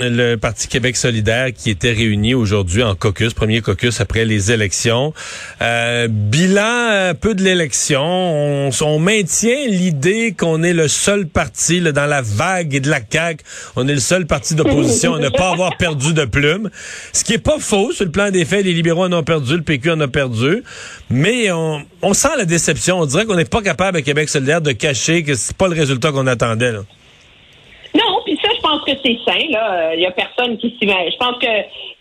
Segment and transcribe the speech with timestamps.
[0.00, 5.14] le Parti Québec solidaire qui était réuni aujourd'hui en caucus, premier caucus après les élections.
[5.62, 8.70] Euh, bilan un peu de l'élection.
[8.80, 13.44] On, maintient l'idée qu'on est le seul parti dans la vague et de la CAQ.
[13.76, 16.70] On est le seul parti d'opposition à ne pas avoir perdu de plume.
[17.12, 18.64] Ce qui est pas faux sur le plan des faits.
[18.64, 20.64] Les libéraux en ont perdu, le PQ en a perdu.
[21.10, 22.98] Mais on, on sent la déception.
[22.98, 25.74] On dirait qu'on n'est pas capable à Québec solidaire de cacher que c'est pas le
[25.74, 26.72] résultat qu'on attendait.
[26.72, 26.80] Là.
[27.96, 29.48] Non, puis ça, je pense que c'est sain.
[29.50, 30.86] Là, il y a personne qui s'y.
[30.86, 31.46] Je pense que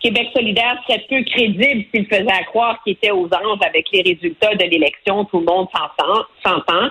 [0.00, 4.54] Québec solidaire serait peu crédible s'il faisait croire qu'il était aux anges avec les résultats
[4.54, 5.24] de l'élection.
[5.26, 5.68] Tout le monde
[6.44, 6.90] s'entend.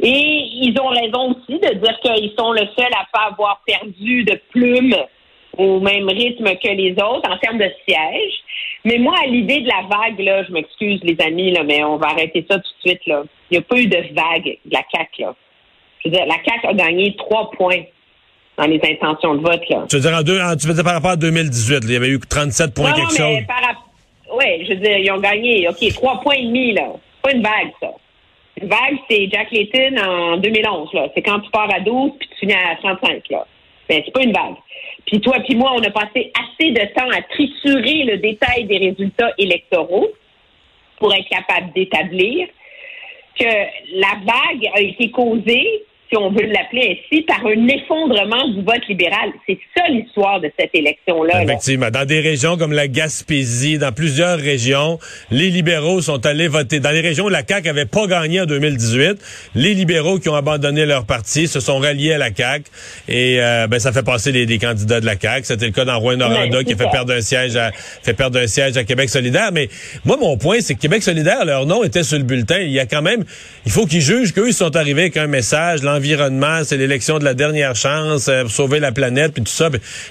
[0.00, 4.24] Et ils ont raison aussi de dire qu'ils sont le seul à pas avoir perdu
[4.24, 4.96] de plumes
[5.56, 8.34] au même rythme que les autres en termes de sièges.
[8.84, 12.08] Mais moi, à l'idée de la vague, là, je m'excuse les amis, mais on va
[12.08, 13.06] arrêter ça tout de suite.
[13.06, 13.22] Là.
[13.50, 15.26] Il n'y a pas eu de vague de la CAQ.
[16.04, 17.84] La CAQ a gagné trois points
[18.56, 19.68] dans les intentions de vote.
[19.68, 19.84] Là.
[19.88, 21.92] Tu veux dire, en deux, en, tu veux dire par rapport à 2018, là, il
[21.92, 23.46] y avait eu 37 points non, quelque mais chose.
[23.46, 23.84] Par,
[24.36, 25.68] oui, je veux dire, ils ont gagné.
[25.68, 26.92] OK, trois points et demi, là.
[26.94, 27.90] C'est pas une vague, ça.
[28.60, 31.08] Une vague, c'est Jack Layton en 2011, là.
[31.14, 33.46] C'est quand tu pars à 12 puis tu finis à 35, là.
[33.88, 34.54] Mais c'est pas une vague.
[35.06, 38.78] Puis toi puis moi, on a passé assez de temps à triturer le détail des
[38.78, 40.08] résultats électoraux
[40.98, 42.46] pour être capable d'établir
[43.38, 48.62] que la vague a été causée si on veut l'appeler ainsi, par un effondrement du
[48.62, 49.30] vote libéral.
[49.46, 51.42] C'est ça l'histoire de cette élection-là.
[51.42, 51.90] Effectivement.
[51.90, 54.98] Dans des régions comme la Gaspésie, dans plusieurs régions,
[55.30, 56.80] les libéraux sont allés voter.
[56.80, 59.16] Dans les régions où la CAQ avait pas gagné en 2018,
[59.54, 62.64] les libéraux qui ont abandonné leur parti se sont ralliés à la CAQ
[63.08, 65.44] et euh, ben, ça fait passer les, les, candidats de la CAQ.
[65.44, 68.46] C'était le cas dans Rouen-Noranda qui a fait perdre un siège à fait perdre un
[68.46, 69.50] siège à Québec solidaire.
[69.52, 69.68] Mais
[70.04, 72.60] moi, mon point, c'est que Québec solidaire, leur nom était sur le bulletin.
[72.60, 73.24] Il y a quand même,
[73.66, 75.82] il faut qu'ils jugent qu'eux, ils sont arrivés avec un message,
[76.64, 79.68] c'est l'élection de la dernière chance euh, pour sauver la planète, puis tout ça.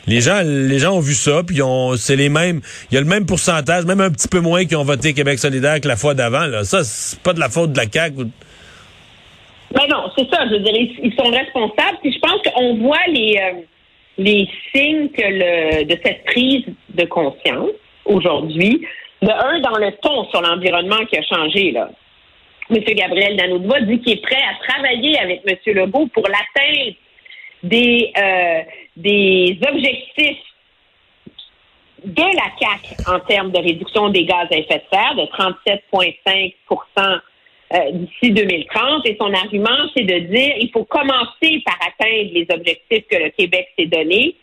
[0.07, 2.61] Les gens, les gens ont vu ça, puis on, c'est les mêmes.
[2.91, 5.39] Il y a le même pourcentage, même un petit peu moins qui ont voté Québec
[5.39, 6.47] solidaire que la fois d'avant.
[6.63, 8.15] Ça, c'est pas de la faute de la CAQ.
[9.73, 10.45] Ben non, c'est ça.
[10.47, 11.97] Je veux dire, ils, sont responsables.
[12.01, 13.61] Puis je pense qu'on voit les euh,
[14.17, 17.71] les signes de cette prise de conscience
[18.05, 18.85] aujourd'hui.
[19.21, 21.89] De un, dans le ton sur l'environnement qui a changé là.
[22.75, 22.83] M.
[22.95, 25.57] Gabriel Danoudva dit qu'il est prêt à travailler avec M.
[25.75, 26.95] Legault pour l'atteinte
[27.63, 28.61] des, euh,
[28.97, 30.43] des objectifs
[32.03, 37.21] de la CAC en termes de réduction des gaz à effet de serre de 37,5%
[37.73, 39.05] euh, d'ici 2030.
[39.05, 43.29] Et son argument, c'est de dire il faut commencer par atteindre les objectifs que le
[43.29, 44.35] Québec s'est donnés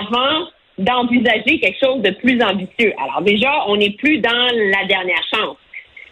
[0.00, 0.48] avant
[0.78, 2.92] d'envisager quelque chose de plus ambitieux.
[3.02, 5.56] Alors déjà, on n'est plus dans la dernière chance.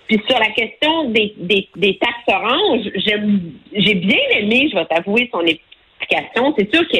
[0.06, 5.28] Puis sur la question des, des, des taxes oranges, j'ai bien aimé, je vais t'avouer,
[5.32, 6.54] son explication.
[6.58, 6.98] C'est sûr que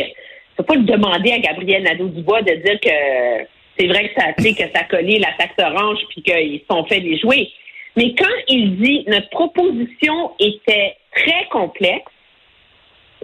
[0.56, 4.72] faut pas le demander à Gabriel Nadeau-Dubois de dire que c'est vrai que ça, que
[4.72, 7.50] ça a collé la taxe orange puis qu'ils sont fait les jouer.
[7.97, 12.10] Mais quand il dit notre proposition était très complexe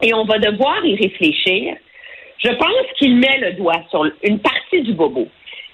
[0.02, 1.76] et on va devoir y réfléchir,
[2.38, 5.28] je pense qu'il met le doigt sur une partie du bobo.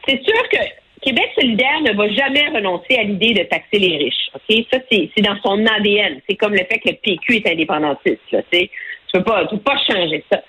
[0.06, 0.58] C'est sûr que
[1.02, 4.30] Québec solidaire ne va jamais renoncer à l'idée de taxer les riches.
[4.34, 6.20] Ok, ça c'est dans son ADN.
[6.28, 8.20] C'est comme le fait que le PQ est indépendantiste.
[8.32, 8.68] Là, tu
[9.12, 10.42] peux pas, tu peux pas changer ça.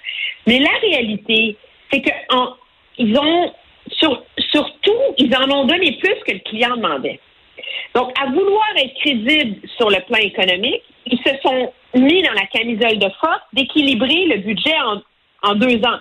[0.45, 1.57] Mais la réalité,
[1.91, 2.53] c'est que en,
[2.97, 3.53] ils ont
[3.91, 7.19] sur, surtout, ils en ont donné plus que le client demandait.
[7.95, 12.45] Donc, à vouloir être crédibles sur le plan économique, ils se sont mis dans la
[12.47, 15.01] camisole de force d'équilibrer le budget en,
[15.49, 15.99] en deux ans.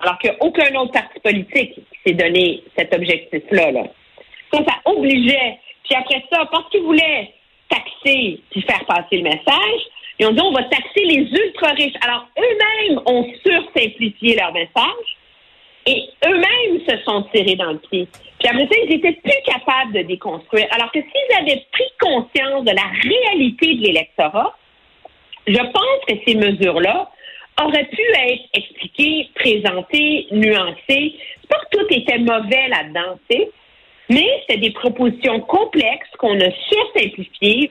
[0.00, 3.72] Alors qu'aucun autre parti politique s'est donné cet objectif-là.
[3.72, 3.82] Là.
[4.52, 5.58] Ça, ça obligeait.
[5.84, 7.32] Puis après ça, parce qu'ils voulaient
[7.70, 9.80] taxer puis faire passer le message.
[10.18, 11.96] Ils ont dit on va taxer les ultra riches.
[12.02, 15.16] Alors eux-mêmes ont sursimplifié leur message
[15.86, 18.06] et eux-mêmes se sont tirés dans le pied.
[18.38, 20.66] Puis après ça, ils étaient plus capables de déconstruire.
[20.72, 24.56] Alors que s'ils avaient pris conscience de la réalité de l'électorat,
[25.46, 27.10] je pense que ces mesures-là
[27.62, 30.76] auraient pu être expliquées, présentées, nuancées.
[31.40, 33.18] C'est pas que tout était mauvais là-dedans,
[34.08, 37.70] mais c'est des propositions complexes qu'on a sursimplifiées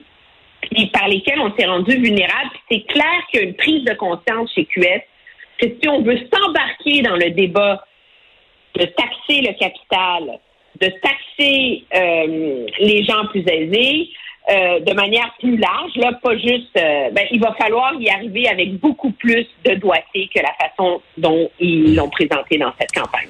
[0.76, 2.50] et par lesquelles on s'est rendu vulnérable.
[2.70, 5.02] C'est clair qu'il y a une prise de conscience chez QS
[5.60, 7.84] que si on veut s'embarquer dans le débat
[8.74, 10.38] de taxer le capital,
[10.80, 14.08] de taxer euh, les gens plus aisés,
[14.50, 16.76] euh, de manière plus large, là, pas juste.
[16.76, 21.00] Euh, ben, il va falloir y arriver avec beaucoup plus de doigté que la façon
[21.16, 23.28] dont ils l'ont présenté dans cette campagne.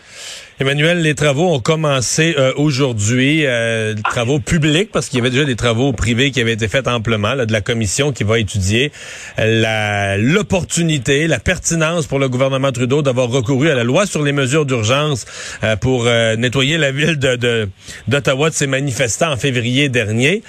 [0.63, 5.47] Emmanuel, les travaux ont commencé euh, aujourd'hui, euh, travaux publics, parce qu'il y avait déjà
[5.47, 8.93] des travaux privés qui avaient été faits amplement, là, de la commission qui va étudier
[9.39, 14.33] la l'opportunité, la pertinence pour le gouvernement Trudeau d'avoir recouru à la loi sur les
[14.33, 15.25] mesures d'urgence
[15.65, 17.67] euh, pour euh, nettoyer la ville de
[18.07, 20.43] d'Ottawa de, ses manifestants en février dernier.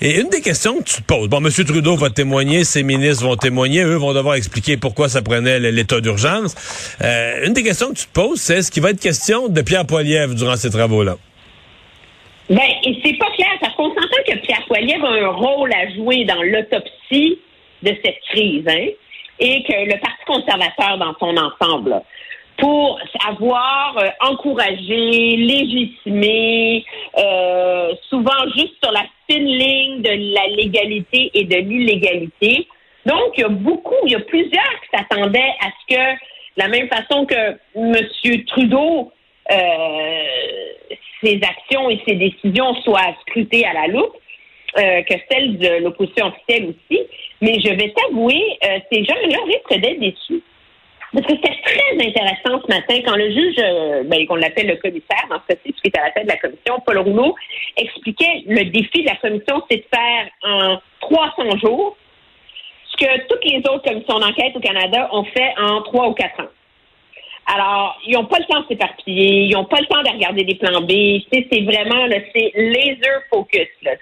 [0.00, 1.50] Et une des questions que tu te poses, bon, M.
[1.52, 6.00] Trudeau va témoigner, ses ministres vont témoigner, eux vont devoir expliquer pourquoi ça prenait l'état
[6.00, 6.54] d'urgence.
[7.02, 9.86] une des questions que tu te poses, c'est est-ce qu'il va être question de Pierre
[9.86, 11.16] Poilievre durant ces travaux-là?
[12.50, 12.60] Ben,
[13.04, 16.42] c'est pas clair, parce qu'on s'entend que Pierre Poilievre a un rôle à jouer dans
[16.42, 17.38] l'autopsie
[17.82, 18.86] de cette crise, hein,
[19.38, 22.02] et que le Parti conservateur dans son ensemble,
[22.58, 26.84] pour avoir euh, encouragé, légitimé,
[27.18, 32.66] euh, souvent juste sur la fine ligne de la légalité et de l'illégalité.
[33.06, 36.18] Donc, il y a beaucoup, il y a plusieurs qui s'attendaient à ce que, de
[36.56, 38.44] la même façon que M.
[38.46, 39.12] Trudeau
[39.48, 44.14] ses actions et ses décisions soient scrutées à la loupe,
[44.78, 47.02] euh, que celles de l'opposition officielle aussi.
[47.40, 50.42] Mais je vais t'avouer, euh, ces gens-là risquent d'être déçus.
[51.12, 53.56] Parce que c'était très intéressant ce matin quand le juge,
[54.08, 56.36] ben, qu'on l'appelle le commissaire dans ce cas-ci, qui est à la tête de la
[56.36, 57.34] commission, Paul Rouleau,
[57.78, 61.96] expliquait le défi de la commission, c'est de faire en 300 jours
[62.90, 66.40] ce que toutes les autres commissions d'enquête au Canada ont fait en trois ou quatre
[66.40, 66.50] ans.
[67.50, 70.44] Alors, ils n'ont pas le temps de s'éparpiller, ils n'ont pas le temps de regarder
[70.44, 71.22] des plans B.
[71.32, 73.92] C'est vraiment, laser focus, là.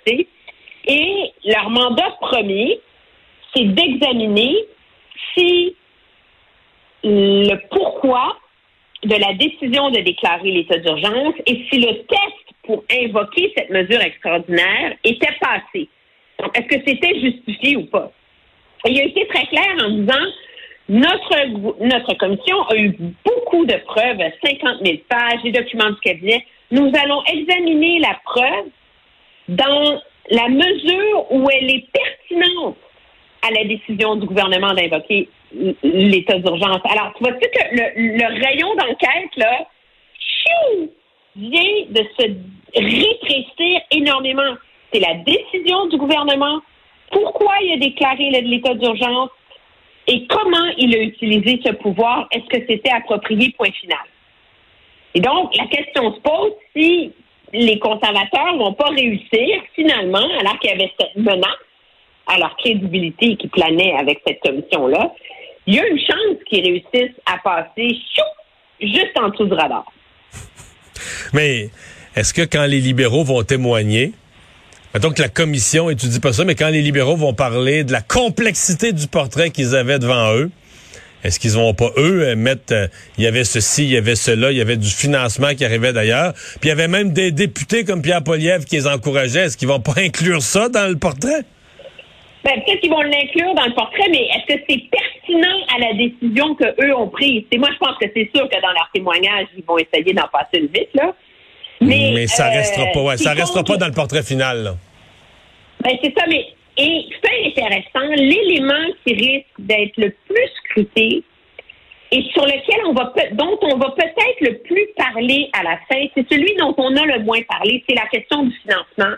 [0.89, 2.81] Et leur mandat premier,
[3.55, 4.57] c'est d'examiner
[5.33, 5.77] si
[7.05, 8.37] le pourquoi
[9.05, 14.01] de la décision de déclarer l'état d'urgence et si le test pour invoquer cette mesure
[14.01, 15.89] extraordinaire était passé.
[16.55, 18.11] Est-ce que c'était justifié ou pas?
[18.89, 20.27] il a été très clair en disant
[20.89, 26.45] notre, notre commission a eu beaucoup de preuves, 50 000 pages, des documents du cabinet.
[26.71, 28.67] Nous allons examiner la preuve
[29.49, 30.01] dans
[30.31, 32.77] la mesure où elle est pertinente
[33.43, 35.29] à la décision du gouvernement d'invoquer
[35.83, 36.81] l'état d'urgence.
[36.85, 39.67] Alors, tu vois-tu que le, rayon d'enquête, là,
[40.19, 40.91] chou,
[41.37, 42.27] vient de se
[42.75, 44.55] rétrécir énormément.
[44.93, 46.61] C'est la décision du gouvernement.
[47.11, 49.31] Pourquoi il a déclaré l'état d'urgence?
[50.07, 52.29] Et comment il a utilisé ce pouvoir?
[52.31, 53.99] Est-ce que c'était approprié, point final?
[55.15, 57.13] Et donc, la question se pose si
[57.53, 61.49] les conservateurs vont pas réussir, finalement, alors qu'il y avait cette menace
[62.27, 65.13] à leur crédibilité qui planait avec cette commission-là,
[65.67, 67.99] il y a une chance qu'ils réussissent à passer
[68.81, 69.85] juste en dessous du radar.
[71.33, 71.71] Mais
[72.15, 74.13] est-ce que quand les libéraux vont témoigner,
[74.99, 78.93] donc la commission étudie pas ça, mais quand les libéraux vont parler de la complexité
[78.93, 80.51] du portrait qu'ils avaient devant eux,
[81.25, 82.87] est-ce qu'ils vont pas, eux, mettre, euh,
[83.19, 85.93] il y avait ceci, il y avait cela, il y avait du financement qui arrivait
[85.93, 89.47] d'ailleurs, puis il y avait même des députés comme Pierre Poliev qui les encourageaient.
[89.47, 91.43] Est-ce qu'ils vont pas inclure ça dans le portrait?
[92.45, 95.95] Ben, peut-être qu'ils vont l'inclure dans le portrait, mais est-ce que c'est pertinent à la
[95.95, 97.43] décision qu'eux ont prise?
[97.57, 100.61] moi, je pense que c'est sûr que dans leur témoignage, ils vont essayer d'en passer
[100.61, 101.13] le vite, là.
[101.81, 104.63] Mais, ça restera pas, ouais, ça restera pas dans le portrait final.
[104.63, 104.75] Là.
[105.83, 106.47] Ben, c'est ça, mais
[106.79, 111.23] et c'est intéressant, l'élément qui risque d'être le plus scruté
[112.13, 116.07] et sur lequel on va dont on va peut-être le plus parler à la fin,
[116.15, 119.17] c'est celui dont on a le moins parlé, c'est la question du financement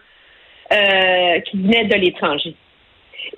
[0.73, 2.55] euh, qui venait de l'étranger.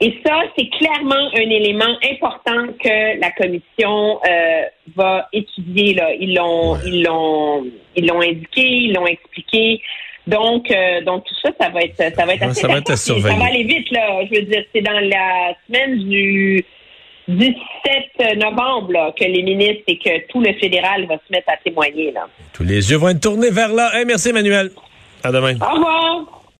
[0.01, 4.63] Et ça, c'est clairement un élément important que la commission euh,
[4.97, 5.95] va étudier.
[5.95, 6.15] Là.
[6.19, 9.83] Ils l'ont, ils l'ont, ils l'ont indiqué, ils l'ont expliqué.
[10.27, 12.61] Donc, euh, donc tout ça, ça va être, ça va être assez.
[12.61, 14.25] Ça va, être ça va aller vite là.
[14.31, 16.65] Je veux dire, c'est dans la semaine du
[17.29, 22.13] 17 novembre que les ministres et que tout le fédéral va se mettre à témoigner
[22.13, 22.27] là.
[22.53, 23.91] Tous les yeux vont être tournés vers là.
[24.07, 24.71] merci Emmanuel.
[25.23, 25.57] À demain.
[25.61, 26.40] Au revoir.